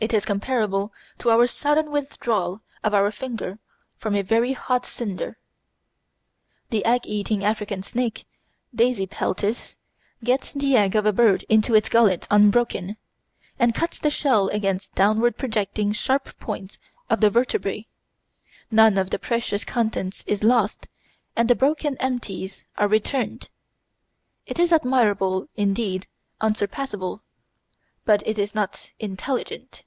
It 0.00 0.14
is 0.14 0.24
comparable 0.24 0.94
to 1.18 1.28
our 1.30 1.46
sudden 1.46 1.90
withdrawal 1.90 2.62
of 2.82 2.94
our 2.94 3.10
finger 3.10 3.58
from 3.98 4.14
a 4.16 4.22
very 4.22 4.54
hot 4.54 4.86
cinder. 4.86 5.36
The 6.70 6.82
Egg 6.86 7.02
eating 7.04 7.44
African 7.44 7.82
snake 7.82 8.24
Dasypeltis 8.74 9.76
gets 10.24 10.54
the 10.54 10.74
egg 10.74 10.96
of 10.96 11.04
a 11.04 11.12
bird 11.12 11.44
into 11.50 11.74
its 11.74 11.90
gullet 11.90 12.26
unbroken, 12.30 12.96
and 13.58 13.74
cuts 13.74 13.98
the 13.98 14.08
shell 14.08 14.48
against 14.48 14.94
downward 14.94 15.36
projecting 15.36 15.92
sharp 15.92 16.34
points 16.38 16.78
of 17.10 17.20
the 17.20 17.30
vertebræ. 17.30 17.84
None 18.70 18.96
of 18.96 19.10
the 19.10 19.18
precious 19.18 19.66
contents 19.66 20.24
is 20.26 20.42
lost 20.42 20.88
and 21.36 21.50
the 21.50 21.54
broken 21.54 21.98
"empties" 21.98 22.64
are 22.78 22.88
returned. 22.88 23.50
It 24.46 24.58
is 24.58 24.72
admirable, 24.72 25.50
indeed 25.56 26.06
unsurpassable; 26.40 27.20
but 28.06 28.26
it 28.26 28.38
is 28.38 28.54
not 28.54 28.92
intelligent. 28.98 29.84